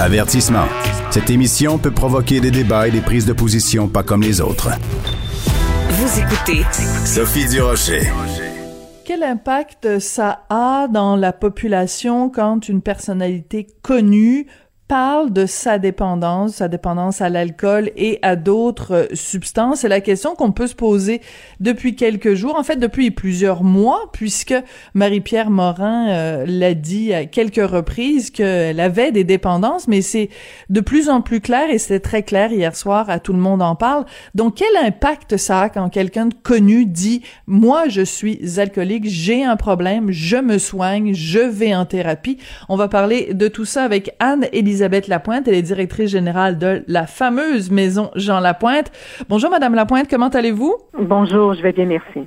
[0.00, 0.64] Avertissement.
[1.10, 4.70] Cette émission peut provoquer des débats et des prises de position pas comme les autres.
[5.90, 6.64] Vous écoutez
[7.04, 8.08] Sophie Durocher.
[9.04, 14.46] Quel impact ça a dans la population quand une personnalité connue
[14.90, 19.82] parle de sa dépendance, sa dépendance à l'alcool et à d'autres substances.
[19.82, 21.20] C'est la question qu'on peut se poser
[21.60, 24.54] depuis quelques jours, en fait depuis plusieurs mois, puisque
[24.94, 30.28] Marie-Pierre Morin euh, l'a dit à quelques reprises qu'elle avait des dépendances, mais c'est
[30.70, 33.62] de plus en plus clair et c'est très clair hier soir à tout le monde
[33.62, 34.06] en parle.
[34.34, 39.44] Donc quel impact ça a quand quelqu'un de connu dit moi je suis alcoolique, j'ai
[39.44, 42.38] un problème, je me soigne, je vais en thérapie.
[42.68, 44.48] On va parler de tout ça avec Anne
[44.80, 48.90] Elisabeth Lapointe, elle est directrice générale de la fameuse maison Jean Lapointe.
[49.28, 50.74] Bonjour Madame Lapointe, comment allez-vous?
[50.98, 52.26] Bonjour, je vais bien, merci.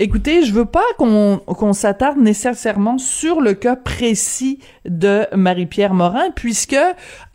[0.00, 6.76] Écoutez, je veux pas qu'on s'attarde nécessairement sur le cas précis de Marie-Pierre Morin, puisque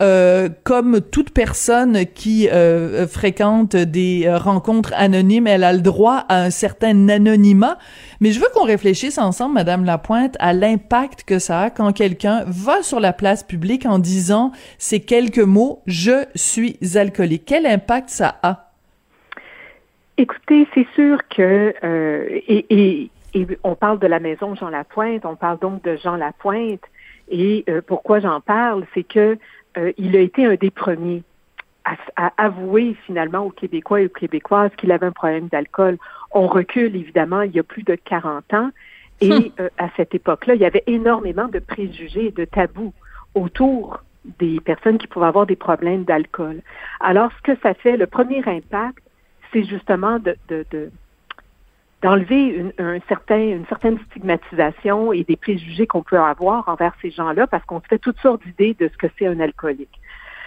[0.00, 6.24] euh, comme toute personne qui euh, fréquente des euh, rencontres anonymes, elle a le droit
[6.30, 7.76] à un certain anonymat.
[8.20, 12.44] Mais je veux qu'on réfléchisse ensemble, Madame Lapointe, à l'impact que ça a quand quelqu'un
[12.46, 17.44] va sur la place publique en disant ces quelques mots «je suis alcoolique».
[17.46, 18.63] Quel impact ça a?
[20.16, 23.10] Écoutez, c'est sûr que euh, et,
[23.64, 26.82] on parle de la maison Jean Lapointe, on parle donc de Jean Lapointe.
[27.28, 29.36] Et euh, pourquoi j'en parle, c'est que
[29.76, 31.24] euh, il a été un des premiers
[32.16, 35.98] à, avouer finalement aux Québécois et aux Québécoises qu'il avait un problème d'alcool.
[36.30, 38.70] On recule évidemment il y a plus de 40 ans.
[39.20, 39.68] Et hum.
[39.78, 42.92] à cette époque-là, il y avait énormément de préjugés et de tabous
[43.34, 44.02] autour
[44.38, 46.62] des personnes qui pouvaient avoir des problèmes d'alcool.
[47.00, 49.03] Alors, ce que ça fait, le premier impact,
[49.54, 50.36] c'est justement de,
[52.02, 57.10] d'enlever une, un certain, une certaine stigmatisation et des préjugés qu'on peut avoir envers ces
[57.10, 60.00] gens-là parce qu'on se fait toutes sortes d'idées de ce que c'est un alcoolique.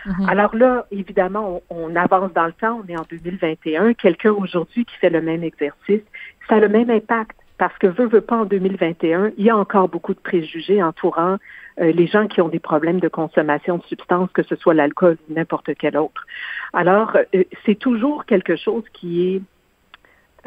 [0.05, 0.29] Mm-hmm.
[0.29, 3.93] Alors là, évidemment, on, avance dans le temps, on est en 2021.
[3.93, 6.01] Quelqu'un aujourd'hui qui fait le même exercice,
[6.47, 9.57] ça a le même impact parce que veut, veut pas en 2021, il y a
[9.57, 11.37] encore beaucoup de préjugés entourant
[11.79, 15.17] euh, les gens qui ont des problèmes de consommation de substances, que ce soit l'alcool
[15.29, 16.25] ou n'importe quel autre.
[16.73, 19.41] Alors, euh, c'est toujours quelque chose qui est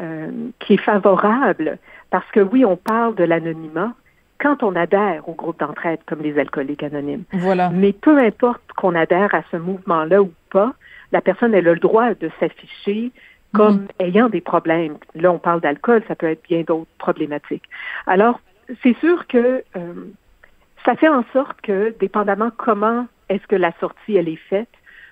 [0.01, 1.77] euh, qui est favorable
[2.09, 3.93] parce que oui, on parle de l'anonymat
[4.39, 7.23] quand on adhère au groupe d'entraide comme les alcooliques anonymes.
[7.33, 7.69] Voilà.
[7.69, 10.73] Mais peu importe qu'on adhère à ce mouvement-là ou pas,
[11.11, 13.11] la personne elle a le droit de s'afficher
[13.53, 13.87] comme mm.
[13.99, 14.97] ayant des problèmes.
[15.15, 17.63] Là, on parle d'alcool, ça peut être bien d'autres problématiques.
[18.07, 18.39] Alors,
[18.83, 19.63] c'est sûr que
[20.85, 24.69] ça fait en sorte que, dépendamment comment est-ce que la sortie elle est faite,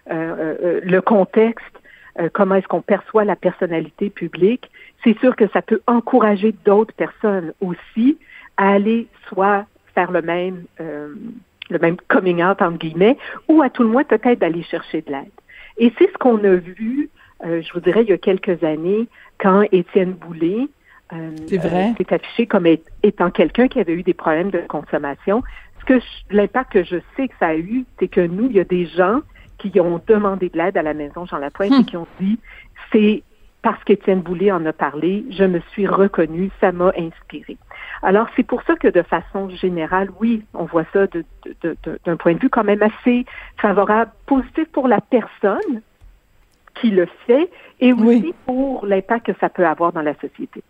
[0.10, 1.66] euh, euh, euh, le contexte,
[2.34, 4.70] comment est-ce qu'on perçoit la personnalité publique,
[5.04, 8.18] c'est sûr que ça peut encourager d'autres personnes aussi
[8.58, 13.18] à aller soit faire le même le même coming out entre guillemets,
[13.48, 15.32] ou à tout le moins peut-être d'aller chercher de l'aide.
[15.78, 17.10] Et c'est ce qu'on a vu,
[17.44, 19.08] je vous dirais, il y a quelques années,
[19.38, 20.68] quand Étienne Boulay
[21.14, 21.94] euh, c'est vrai.
[21.98, 22.68] s'est affiché comme
[23.02, 25.42] étant quelqu'un qui avait eu des problèmes de consommation.
[25.80, 26.00] Ce que
[26.30, 28.86] l'impact que je sais que ça a eu, c'est que nous, il y a des
[28.86, 29.22] gens
[29.58, 31.86] qui ont demandé de l'aide à la maison Jean Lapointe et hmm.
[31.86, 32.40] qui ont dit
[32.92, 33.24] c'est
[33.62, 37.58] parce qu'Étienne Boulay en a parlé, je me suis reconnue, ça m'a inspiré.
[38.04, 41.08] Alors, c'est pour ça que de façon générale, oui, on voit ça
[42.06, 43.26] d'un point de vue quand même assez
[43.58, 45.82] favorable, positif pour la personne
[46.80, 50.64] qui le fait et aussi pour l'impact que ça peut avoir dans la société.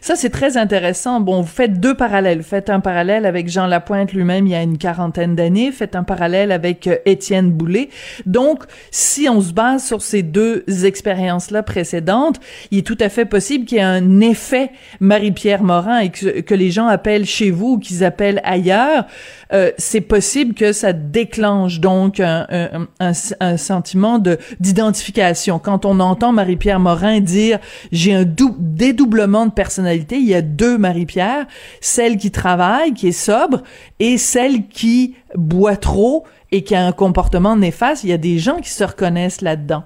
[0.00, 1.20] Ça, c'est très intéressant.
[1.20, 2.42] Bon, vous faites deux parallèles.
[2.42, 5.72] Faites un parallèle avec Jean Lapointe lui-même il y a une quarantaine d'années.
[5.72, 7.88] Faites un parallèle avec euh, Étienne Boulay.
[8.26, 12.40] Donc, si on se base sur ces deux expériences-là précédentes,
[12.70, 14.70] il est tout à fait possible qu'il y ait un effet
[15.00, 19.06] Marie-Pierre Morin et que, les gens appellent chez vous ou qu'ils appellent ailleurs.
[19.52, 25.58] Euh, c'est possible que ça déclenche donc un, un, un, sentiment de d'identification.
[25.58, 27.58] Quand on entend Marie-Pierre Morin dire
[27.90, 31.46] j'ai un dédoublement de personnalité, il y a deux Marie-Pierre,
[31.80, 33.62] celle qui travaille, qui est sobre,
[34.00, 38.04] et celle qui boit trop et qui a un comportement néfaste.
[38.04, 39.84] Il y a des gens qui se reconnaissent là-dedans.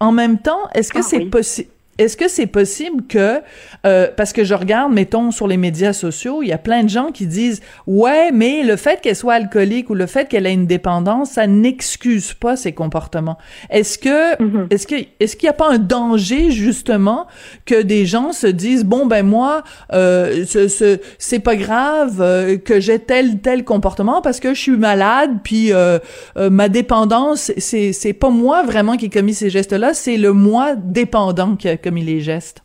[0.00, 1.68] En même temps, est-ce que ah c'est possible
[1.98, 3.40] est-ce que c'est possible que,
[3.86, 6.88] euh, parce que je regarde, mettons, sur les médias sociaux, il y a plein de
[6.88, 10.54] gens qui disent, ouais, mais le fait qu'elle soit alcoolique ou le fait qu'elle ait
[10.54, 13.36] une dépendance, ça n'excuse pas ses comportements.
[13.68, 14.66] Est-ce que, mm-hmm.
[14.70, 17.26] est-ce que, est-ce qu'il n'y a pas un danger justement
[17.66, 19.62] que des gens se disent, bon ben moi,
[19.92, 24.60] euh, ce, ce, c'est pas grave euh, que j'ai tel tel comportement parce que je
[24.60, 25.98] suis malade, puis euh,
[26.36, 30.32] euh ma dépendance, c'est c'est pas moi vraiment qui ai commis ces gestes-là, c'est le
[30.32, 32.62] moi dépendant qui a commis les gestes?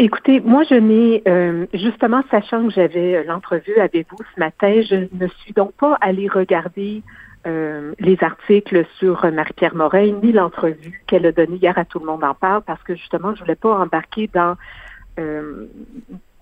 [0.00, 4.80] Écoutez, moi, je n'ai, euh, justement, sachant que j'avais euh, l'entrevue avec vous ce matin,
[4.88, 7.02] je ne suis donc pas allée regarder
[7.48, 12.06] euh, les articles sur Marie-Pierre Morin, ni l'entrevue qu'elle a donnée hier à Tout le
[12.06, 14.56] monde en parle, parce que justement, je voulais pas embarquer dans,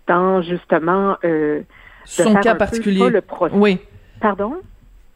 [0.06, 1.16] dans justement,
[2.04, 3.08] son cas particulier.
[3.08, 3.54] le procès.
[3.56, 3.78] Oui.
[4.20, 4.56] Pardon?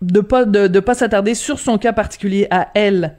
[0.00, 3.17] De pas de, de pas s'attarder sur son cas particulier à elle.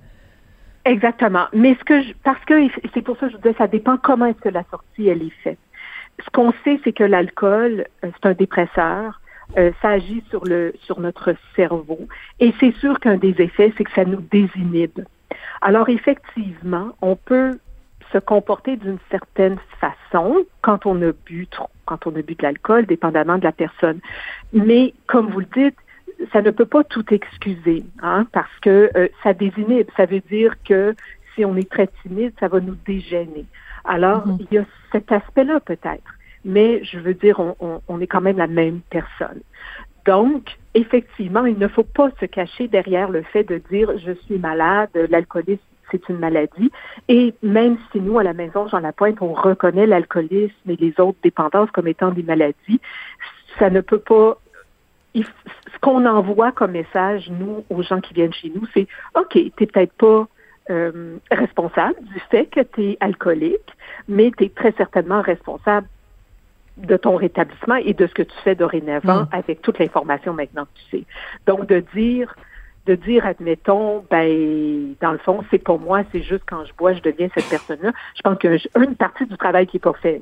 [0.86, 1.46] Exactement.
[1.54, 3.98] Mais ce que je, parce que c'est pour ça que je vous disais, ça dépend
[3.98, 5.60] comment est-ce que la sortie elle est faite.
[6.24, 9.22] Ce qu'on sait, c'est que l'alcool, euh, c'est un dépresseur.
[9.58, 12.00] Euh, ça agit sur le sur notre cerveau.
[12.40, 15.02] Et c'est sûr qu'un des effets, c'est que ça nous désinhibe.
[15.62, 17.60] Alors effectivement, on peut
[18.12, 22.44] se comporter d'une certaine façon quand on a bu trop, quand on a bu de
[22.44, 24.00] l'alcool, dépendamment de la personne.
[24.54, 25.78] Mais comme vous le dites,
[26.32, 29.88] ça ne peut pas tout excuser, hein, parce que euh, ça désinhibe.
[29.98, 30.96] Ça veut dire que
[31.36, 33.46] si on est très timide, ça va nous dégêner.
[33.86, 34.38] Alors, mhm.
[34.40, 36.14] il y a cet aspect-là peut-être,
[36.46, 39.42] mais je veux dire, on, on, est quand même la même personne.
[40.06, 44.38] Donc, effectivement, il ne faut pas se cacher derrière le fait de dire je suis
[44.38, 46.72] malade, l'alcoolisme c'est une maladie.
[47.08, 51.18] Et même si nous, à la maison Jean Lapointe, on reconnaît l'alcoolisme et les autres
[51.22, 52.80] dépendances comme étant des maladies,
[53.60, 54.38] ça ne peut pas
[55.14, 59.44] ce qu'on envoie comme message, nous, aux gens qui viennent chez nous, c'est OK, tu
[59.44, 60.28] n'es peut-être pas
[60.70, 63.76] euh, responsable du fait que tu es alcoolique,
[64.08, 65.88] mais tu es très certainement responsable
[66.78, 69.28] de ton rétablissement et de ce que tu fais dorénavant mm.
[69.32, 71.06] avec toute l'information maintenant que tu sais.
[71.46, 72.34] Donc, de dire,
[72.86, 76.94] de dire, admettons, ben, dans le fond, c'est pas moi, c'est juste quand je bois,
[76.94, 77.92] je deviens cette personne-là.
[78.16, 80.22] Je pense qu'une partie du travail qui est pas fait.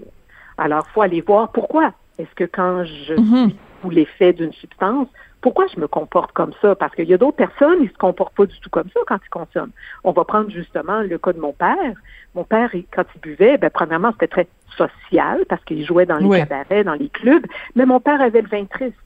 [0.58, 1.94] Alors, faut aller voir pourquoi.
[2.20, 3.50] Est-ce que quand je mm-hmm.
[3.50, 5.08] suis ou l'effet d'une substance,
[5.42, 6.76] pourquoi je me comporte comme ça?
[6.76, 9.20] Parce qu'il y a d'autres personnes, ils se comportent pas du tout comme ça quand
[9.26, 9.72] ils consomment.
[10.04, 11.94] On va prendre justement le cas de mon père.
[12.36, 16.40] Mon père, quand il buvait, ben, premièrement, c'était très social parce qu'il jouait dans les
[16.40, 17.46] cabarets, dans les clubs,
[17.76, 18.98] mais mon père avait le vin triste.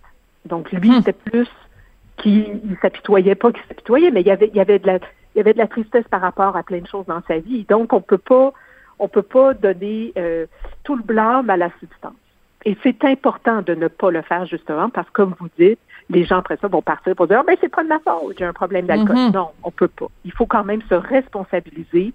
[0.46, 1.02] Donc, lui, hmm.
[1.04, 1.50] c'était plus
[2.18, 4.96] qu'il ne s'apitoyait pas qu'il s'apitoyait, mais il y avait, il y avait de la,
[4.96, 7.64] il y avait de la tristesse par rapport à plein de choses dans sa vie.
[7.70, 8.54] Donc, on peut pas,
[8.98, 10.48] on peut pas donner euh,
[10.84, 12.14] tout le blâme à la substance.
[12.66, 15.80] Et c'est important de ne pas le faire justement parce que, comme vous dites,
[16.10, 18.36] les gens après ça vont partir pour dire oh, ben c'est pas de ma faute,
[18.38, 19.16] j'ai un problème d'alcool.
[19.16, 19.34] Mm-hmm.
[19.34, 20.08] Non, on peut pas.
[20.26, 22.14] Il faut quand même se responsabiliser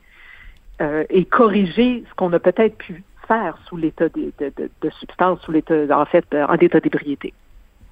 [0.80, 4.90] euh, et corriger ce qu'on a peut-être pu faire sous l'état de, de, de, de,
[4.90, 7.34] substance, sous l'état en fait en état d'ébriété.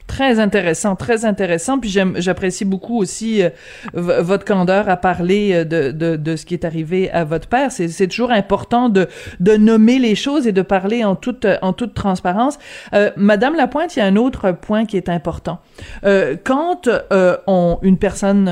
[0.06, 1.78] Très intéressant, très intéressant.
[1.78, 3.50] Puis j'apprécie beaucoup aussi euh,
[3.92, 7.72] votre candeur à parler euh, de, de, de, ce qui est arrivé à votre père.
[7.72, 9.08] C'est toujours important de,
[9.40, 12.58] de nommer les choses et de parler en toute, en toute transparence.
[12.94, 15.58] Euh, Madame Lapointe, il y a un autre point qui est important.
[16.04, 18.50] Euh, quand euh, on, une personne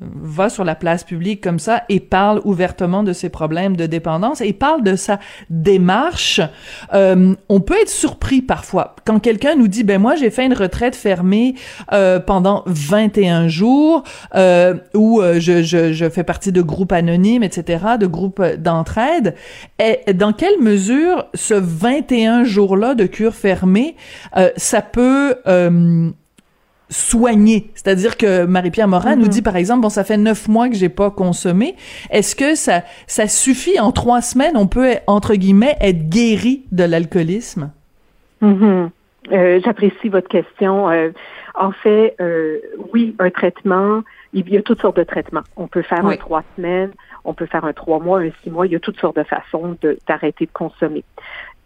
[0.00, 4.40] va sur la place publique comme ça et parle ouvertement de ses problèmes de dépendance
[4.40, 5.18] et parle de sa
[5.50, 6.40] démarche,
[6.92, 8.96] on peut être surpris parfois.
[9.04, 11.54] Quand quelqu'un nous dit, ben moi j'ai fait une retraite fermé
[11.92, 14.02] euh, pendant 21 jours,
[14.34, 19.34] euh, où euh, je, je, je, fais partie de groupes anonymes, etc., de groupes d'entraide.
[19.78, 23.96] Et dans quelle mesure ce 21 jours-là de cure fermée,
[24.56, 25.36] ça peut
[26.88, 27.70] soigner?
[27.74, 29.28] C'est-à-dire que Marie-Pierre Morin nous mm-hmm.
[29.28, 31.76] dit, par exemple, bon, ça fait neuf mois que j'ai pas consommé.
[32.10, 33.78] Est-ce que ça, ça suffit?
[33.78, 37.70] En trois semaines, on peut, entre guillemets, être guéri de l'alcoolisme?
[38.42, 38.90] Mm-hmm.
[39.32, 40.90] Euh, j'apprécie votre question.
[40.90, 41.10] Euh,
[41.54, 42.58] en fait, euh,
[42.92, 45.42] oui, un traitement, il y a toutes sortes de traitements.
[45.56, 46.92] On peut faire un trois semaines,
[47.24, 48.66] on peut faire un trois mois, un six mois.
[48.66, 51.04] Il y a toutes sortes de façons d'arrêter de, consommer.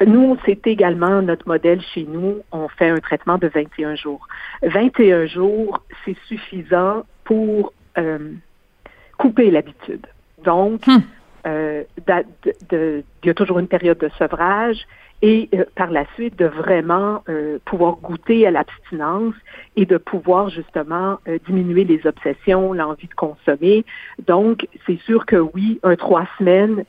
[0.04, 2.38] Nous, c'est également notre modèle chez nous.
[2.52, 4.26] On fait un traitement de 21 jours.
[4.62, 7.72] 21 jours, c'est suffisant pour
[9.16, 10.06] couper l'habitude.
[10.44, 11.02] Donc, hum.
[11.46, 14.86] Il y a toujours une période de sevrage
[15.24, 19.34] et euh, par la suite de vraiment euh, pouvoir goûter à l'abstinence
[19.74, 23.86] et de pouvoir justement euh, diminuer les obsessions, l'envie de consommer.
[24.26, 26.84] Donc, c'est sûr que oui, un trois semaines,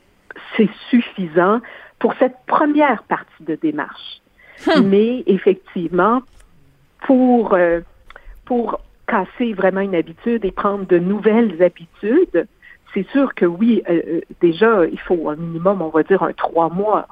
[0.54, 1.60] c'est suffisant
[1.98, 4.20] pour cette première partie de démarche.
[4.66, 4.82] Hmm.
[4.82, 6.20] Mais effectivement,
[7.06, 7.56] pour,
[8.44, 12.46] pour casser vraiment une habitude et prendre de nouvelles habitudes,
[12.94, 16.68] c'est sûr que oui, euh, déjà, il faut un minimum, on va dire, un trois
[16.68, 17.06] mois.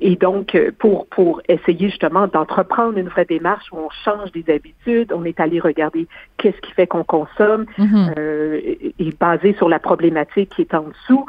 [0.00, 5.12] et donc, pour, pour essayer justement d'entreprendre une vraie démarche où on change des habitudes,
[5.12, 6.06] on est allé regarder
[6.36, 8.92] qu'est-ce qui fait qu'on consomme, mm-hmm.
[8.98, 11.24] et basé sur la problématique qui est en dessous,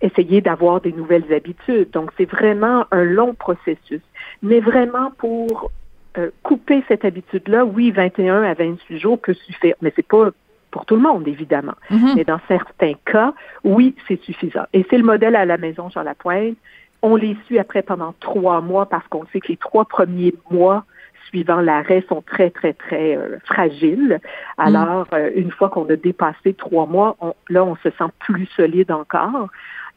[0.00, 1.90] essayer d'avoir des nouvelles habitudes.
[1.90, 4.02] Donc, c'est vraiment un long processus.
[4.42, 5.70] Mais vraiment pour
[6.18, 10.30] euh, couper cette habitude-là, oui, 21 à 28 jours peut suffire, mais c'est pas
[10.70, 11.74] pour tout le monde, évidemment.
[11.90, 12.14] Mm-hmm.
[12.16, 13.34] Mais dans certains cas,
[13.64, 14.64] oui, c'est suffisant.
[14.72, 16.56] Et c'est le modèle à la maison Jean Lapointe.
[17.02, 20.84] On les suit après pendant trois mois parce qu'on sait que les trois premiers mois
[21.28, 24.20] suivant l'arrêt sont très, très, très euh, fragiles.
[24.58, 25.14] Alors, mm.
[25.14, 27.16] euh, une fois qu'on a dépassé trois mois,
[27.48, 29.48] là, on se sent plus solide encore.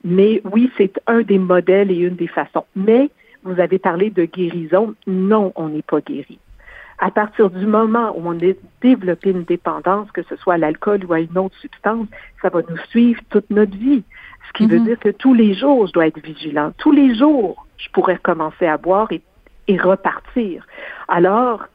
[0.04, 2.66] Mais oui, c'est un des modèles et une des façons.
[2.76, 3.10] Mais
[3.44, 4.96] vous avez parlé de guérison.
[5.08, 6.40] Non, on n'est pas guéri.
[7.00, 11.06] À partir du moment où on a développé une dépendance, que ce soit à l'alcool
[11.06, 12.08] ou à une autre substance,
[12.42, 14.04] ça va nous suivre toute notre vie.
[14.48, 14.86] Ce qui veut mhm.
[14.86, 16.72] dire que tous les jours, je dois être vigilant.
[16.78, 19.22] Tous les jours, je pourrais recommencer à boire et,
[19.68, 20.66] et repartir.
[21.08, 21.66] Alors,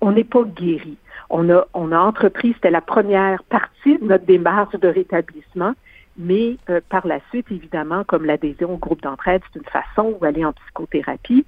[0.00, 0.96] on n'est pas guéri.
[1.30, 5.74] On a, on a entrepris, c'était la première partie de notre démarche de rétablissement,
[6.18, 10.24] mais euh, par la suite, évidemment, comme l'adhésion au groupe d'entraide, c'est une façon où
[10.24, 11.44] aller en psychothérapie,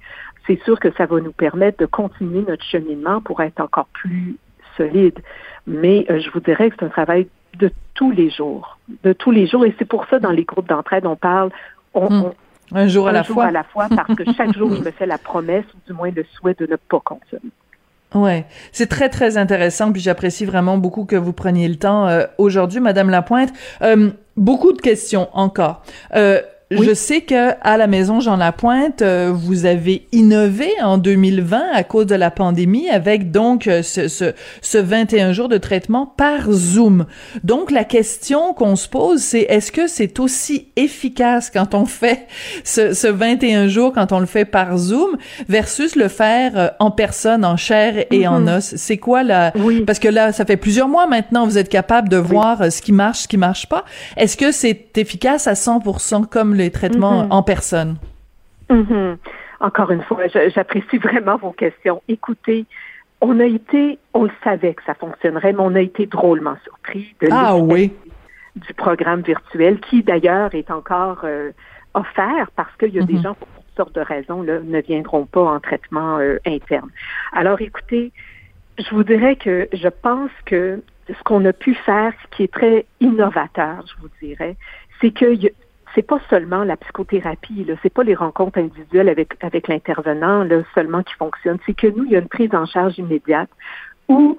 [0.47, 4.37] c'est sûr que ça va nous permettre de continuer notre cheminement pour être encore plus
[4.77, 5.19] solide.
[5.67, 7.27] Mais euh, je vous dirais que c'est un travail
[7.57, 9.65] de tous les jours, de tous les jours.
[9.65, 11.51] Et c'est pour ça, dans les groupes d'entraide, on parle
[11.93, 12.31] hmm.
[12.73, 13.45] un jour à la fois.
[13.45, 16.11] à la fois, parce que chaque jour, je me fais la promesse, ou du moins
[16.11, 17.51] le souhait de ne pas consommer.
[18.15, 22.23] Ouais, c'est très très intéressant puis j'apprécie vraiment beaucoup que vous preniez le temps euh,
[22.39, 23.49] aujourd'hui Madame Lapointe.
[23.83, 25.83] Euh, beaucoup de questions encore.
[26.15, 31.63] Euh, je sais que à la maison Jean Lapointe, euh, vous avez innové en 2020
[31.73, 36.05] à cause de la pandémie avec donc euh, ce, ce, ce 21 jours de traitement
[36.05, 37.07] par Zoom.
[37.43, 42.27] Donc la question qu'on se pose, c'est est-ce que c'est aussi efficace quand on fait
[42.63, 46.91] ce, ce 21 jours, quand on le fait par Zoom, versus le faire euh, en
[46.91, 48.57] personne, en chair et en mm-hmm.
[48.57, 48.73] os?
[48.75, 49.51] C'est quoi la...
[49.55, 49.81] Oui.
[49.81, 52.91] Parce que là, ça fait plusieurs mois maintenant, vous êtes capable de voir ce qui
[52.91, 53.85] marche, ce qui marche pas.
[54.17, 57.33] Est-ce que c'est efficace à 100% comme les traitements mm-hmm.
[57.33, 57.97] en personne?
[58.69, 59.17] Mm-hmm.
[59.61, 62.01] Encore une fois, j'apprécie vraiment vos questions.
[62.07, 62.65] Écoutez,
[63.21, 67.13] on a été, on le savait que ça fonctionnerait, mais on a été drôlement surpris
[67.21, 67.91] de ah, oui.
[68.55, 71.51] du programme virtuel, qui d'ailleurs est encore euh,
[71.93, 73.23] offert parce qu'il y a des mm-hmm.
[73.23, 76.89] gens pour toutes sortes de raisons là, ne viendront pas en traitement euh, interne.
[77.33, 78.13] Alors écoutez,
[78.77, 82.53] je vous dirais que je pense que ce qu'on a pu faire, ce qui est
[82.53, 84.55] très innovateur, je vous dirais,
[85.01, 85.35] c'est que
[85.95, 90.61] c'est pas seulement la psychothérapie, là, c'est pas les rencontres individuelles avec, avec l'intervenant là,
[90.75, 91.59] seulement qui fonctionnent.
[91.65, 93.49] C'est que nous, il y a une prise en charge immédiate
[94.07, 94.37] où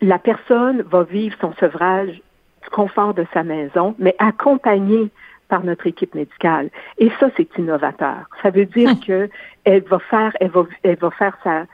[0.00, 2.20] la personne va vivre son sevrage
[2.62, 5.10] du confort de sa maison, mais accompagnée
[5.48, 6.70] par notre équipe médicale.
[6.98, 8.28] Et ça, c'est innovateur.
[8.42, 9.30] Ça veut dire que
[9.64, 11.66] elle va faire, elle va, elle va faire sa,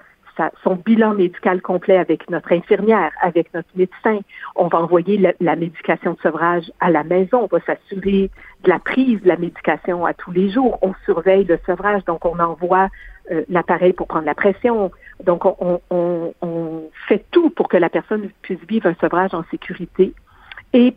[0.62, 4.21] son bilan médical complet avec notre infirmière, avec notre médecin.
[4.57, 7.43] On va envoyer la, médication de sevrage à la maison.
[7.43, 8.31] On va s'assurer
[8.65, 10.79] de la prise de la médication à tous les jours.
[10.83, 12.89] On surveille le sevrage, donc on envoie
[13.31, 14.91] euh, l'appareil pour prendre la pression.
[15.25, 19.45] Donc on, on, on fait tout pour que la personne puisse vivre un sevrage en
[19.51, 20.15] sécurité.
[20.73, 20.95] Et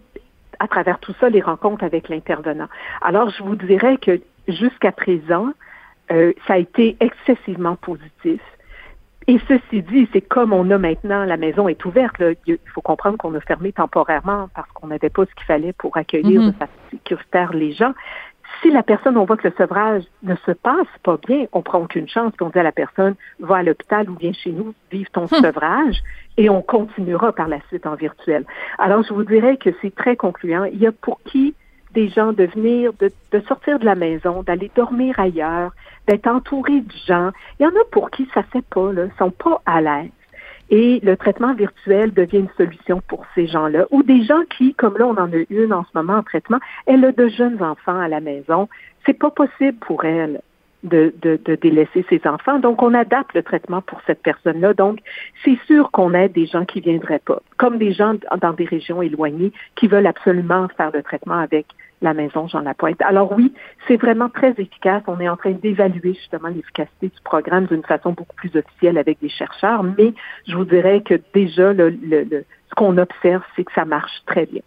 [0.60, 2.68] à travers tout ça, les rencontres avec l'intervenant.
[3.02, 5.50] Alors, je vous dirais que jusqu'à présent,
[6.12, 8.42] euh, ça a été excessivement positif.
[9.28, 12.16] Et ceci dit, c'est comme on a maintenant, la maison est ouverte.
[12.46, 15.98] Il faut comprendre qu'on a fermé temporairement parce qu'on n'avait pas ce qu'il fallait pour
[15.98, 16.52] accueillir mm-hmm.
[16.52, 17.94] de façon sécuritaire les gens.
[18.62, 21.80] Si la personne, on voit que le sevrage ne se passe pas bien, on prend
[21.80, 24.74] aucune chance, puis on dit à la personne, va à l'hôpital ou viens chez nous,
[24.92, 25.42] vive ton hmm.
[25.42, 26.02] sevrage,
[26.38, 28.46] et on continuera par la suite en virtuel.
[28.78, 30.66] Alors, je vous dirais que c'est très concluant.
[30.66, 31.54] Il y a pour qui
[31.96, 35.72] des gens de venir, de, de sortir de la maison, d'aller dormir ailleurs,
[36.08, 37.32] d'être entouré de gens.
[37.60, 40.12] Il y en a pour qui ça ne fait pas, là, sont pas à l'aise.
[40.70, 43.86] Et le traitement virtuel devient une solution pour ces gens-là.
[43.92, 46.60] Ou des gens qui, comme là, on en a une en ce moment en traitement,
[46.88, 48.68] elle a de jeunes enfants à la maison.
[49.06, 50.42] C'est pas possible pour elle
[50.86, 52.60] de, de, délaisser ses enfants.
[52.60, 54.74] Donc, on adapte le traitement pour cette personne-là.
[54.74, 55.00] Donc,
[55.44, 59.02] c'est sûr qu'on aide des gens qui viendraient pas, comme des gens dans des régions
[59.02, 61.66] éloignées qui veulent absolument faire le traitement avec
[62.02, 63.02] la maison Jean Lapointe.
[63.02, 63.54] Alors oui,
[63.88, 65.04] c'est vraiment très efficace.
[65.08, 69.20] On est en train d'évaluer justement l'efficacité du programme d'une façon beaucoup plus officielle avec
[69.22, 70.14] des chercheurs, mais
[70.48, 74.46] je vous dirais que déjà, le, le, ce qu'on observe, c'est que ça marche très
[74.46, 74.62] bien.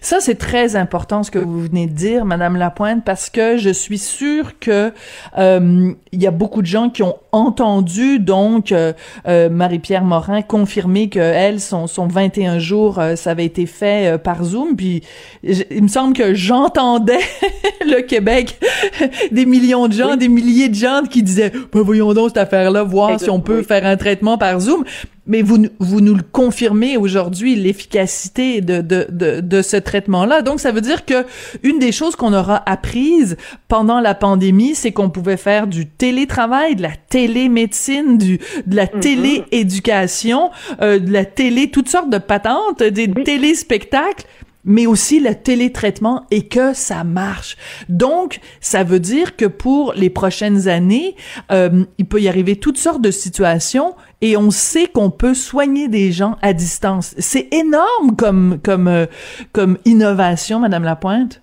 [0.00, 3.70] Ça, c'est très important ce que vous venez de dire, Madame Lapointe, parce que je
[3.70, 4.92] suis sûre que
[5.38, 8.92] euh, il y a beaucoup de gens qui ont entendu donc euh,
[9.28, 14.42] euh, Marie-Pierre Morin confirmer que elle, son, son 21 jours, ça avait été fait par
[14.44, 14.74] Zoom.
[14.76, 15.02] Puis
[15.42, 17.20] il me semble que j'entendais
[17.86, 18.58] le Québec,
[19.30, 22.82] des millions de gens, des milliers de gens qui disaient ben, voyons donc cette affaire-là,
[22.82, 24.84] voir si on peut faire un traitement par Zoom
[25.30, 30.42] mais vous, vous nous le confirmez aujourd'hui, l'efficacité de, de, de, de, ce traitement-là.
[30.42, 31.24] Donc, ça veut dire que
[31.62, 33.36] une des choses qu'on aura apprises
[33.68, 38.86] pendant la pandémie, c'est qu'on pouvait faire du télétravail, de la télémédecine, du, de la
[38.86, 39.00] mm-hmm.
[39.00, 40.50] télééducation,
[40.82, 44.26] euh, de la télé, toutes sortes de patentes, des téléspectacles
[44.64, 47.56] mais aussi le télétraitement et que ça marche.
[47.88, 51.16] Donc, ça veut dire que pour les prochaines années,
[51.50, 55.88] euh, il peut y arriver toutes sortes de situations et on sait qu'on peut soigner
[55.88, 57.14] des gens à distance.
[57.18, 59.06] C'est énorme comme comme euh,
[59.52, 61.42] comme innovation, Madame Lapointe.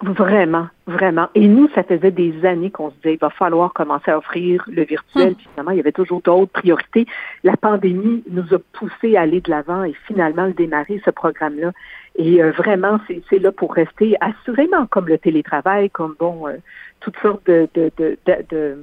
[0.00, 1.28] Vraiment, vraiment.
[1.34, 4.64] Et nous, ça faisait des années qu'on se disait, il va falloir commencer à offrir
[4.68, 5.34] le virtuel.
[5.34, 7.04] Puis finalement, il y avait toujours d'autres priorités.
[7.42, 11.72] La pandémie nous a poussé à aller de l'avant et finalement le démarrer, ce programme-là.
[12.14, 16.58] Et euh, vraiment, c'est là pour rester assurément comme le télétravail, comme bon, euh,
[17.00, 18.16] toutes sortes de, de, de,
[18.50, 18.78] de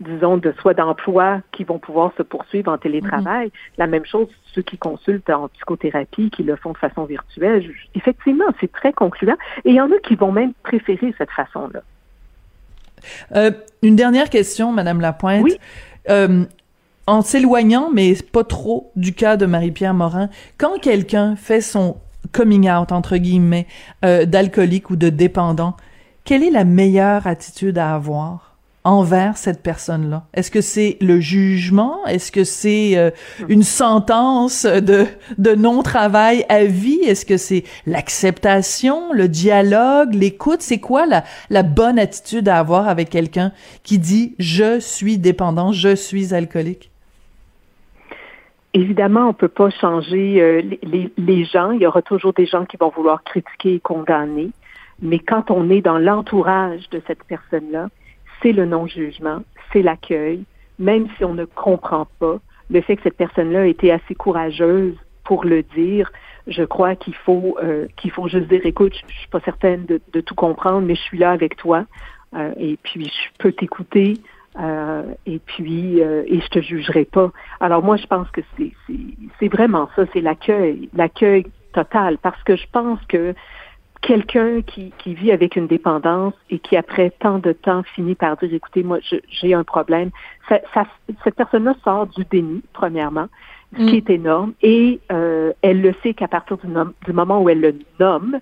[0.00, 3.48] disons, de soit d'emplois qui vont pouvoir se poursuivre en télétravail.
[3.48, 3.78] Mm-hmm.
[3.78, 7.70] La même chose, ceux qui consultent en psychothérapie, qui le font de façon virtuelle.
[7.94, 9.36] effectivement, c'est très concluant.
[9.64, 11.80] Et il y en a qui vont même préférer cette façon-là.
[13.34, 13.50] Euh,
[13.82, 15.44] une dernière question, Madame Lapointe.
[15.44, 15.58] Oui.
[16.08, 16.44] Euh,
[17.06, 21.98] en s'éloignant, mais pas trop, du cas de Marie-Pierre Morin, quand quelqu'un fait son
[22.32, 23.66] coming out, entre guillemets,
[24.04, 25.76] euh, d'alcoolique ou de dépendant,
[26.24, 28.45] quelle est la meilleure attitude à avoir?
[28.86, 30.24] Envers cette personne-là?
[30.32, 32.06] Est-ce que c'est le jugement?
[32.06, 33.10] Est-ce que c'est euh,
[33.48, 35.06] une sentence de,
[35.38, 37.00] de non-travail à vie?
[37.02, 40.62] Est-ce que c'est l'acceptation, le dialogue, l'écoute?
[40.62, 43.50] C'est quoi la, la bonne attitude à avoir avec quelqu'un
[43.82, 46.90] qui dit je suis dépendant, je suis alcoolique?
[48.72, 51.72] Évidemment, on peut pas changer euh, les, les gens.
[51.72, 54.50] Il y aura toujours des gens qui vont vouloir critiquer et condamner.
[55.02, 57.88] Mais quand on est dans l'entourage de cette personne-là,
[58.42, 60.44] c'est le non-jugement, c'est l'accueil,
[60.78, 62.38] même si on ne comprend pas.
[62.70, 66.10] Le fait que cette personne-là a été assez courageuse pour le dire,
[66.46, 70.20] je crois qu'il faut euh, qu'il faut juste dire écoute, je, suis pas certaine de,
[70.20, 71.84] tout comprendre, mais je suis là avec toi
[72.34, 74.14] euh, et puis je peux t'écouter
[74.60, 77.32] euh, et puis et je te jugerai pas.
[77.60, 78.72] Alors moi je pense que c'est
[79.40, 83.34] c'est vraiment ça, c'est l'accueil, l'accueil total parce que je pense que
[84.02, 88.36] quelqu'un qui, qui vit avec une dépendance et qui, après tant de temps, finit par
[88.36, 90.10] dire, écoutez, moi, j'ai un problème,
[90.48, 90.60] ça,
[91.24, 93.26] cette personne-là sort du déni, premièrement,
[93.72, 93.96] ce qui mm.
[93.96, 96.68] est énorme, et euh, elle le sait qu'à partir du,
[97.04, 98.38] du, moment où elle le nomme,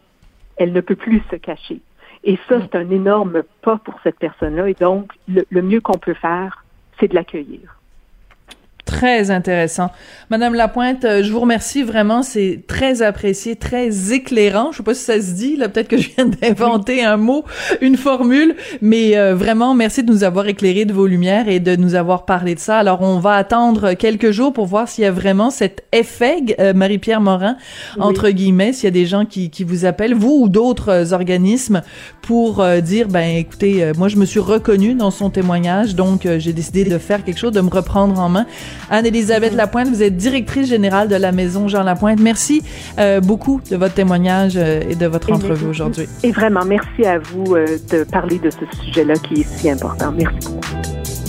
[0.57, 1.81] elle ne peut plus se cacher.
[2.25, 6.15] Et ça, c'est un énorme pas pour cette personne-là, et donc, le mieux qu'on peut
[6.15, 6.65] faire,
[6.99, 7.79] c'est de l'accueillir.
[8.95, 9.91] Très intéressant.
[10.31, 12.23] Madame Lapointe, euh, je vous remercie vraiment.
[12.23, 14.71] C'est très apprécié, très éclairant.
[14.71, 15.69] Je sais pas si ça se dit, là.
[15.69, 17.45] Peut-être que je viens d'inventer un mot,
[17.81, 18.55] une formule.
[18.83, 22.25] Mais euh, vraiment, merci de nous avoir éclairé de vos lumières et de nous avoir
[22.25, 22.79] parlé de ça.
[22.79, 26.73] Alors, on va attendre quelques jours pour voir s'il y a vraiment cet effet, euh,
[26.73, 27.57] Marie-Pierre Morin,
[27.99, 31.83] entre guillemets, s'il y a des gens qui, qui vous appellent, vous ou d'autres organismes,
[32.23, 36.85] pour dire, ben, écoutez, moi, je me suis reconnue dans son témoignage, donc j'ai décidé
[36.85, 38.47] de faire quelque chose, de me reprendre en main.
[38.91, 42.21] Anne-Élisabeth Lapointe, vous êtes directrice générale de la Maison Jean Lapointe.
[42.21, 42.63] Merci
[42.99, 46.09] euh, beaucoup de votre témoignage euh, et de votre entrevue aujourd'hui.
[46.23, 50.13] Et vraiment, merci à vous euh, de parler de ce sujet-là qui est si important.
[50.13, 51.24] Merci beaucoup.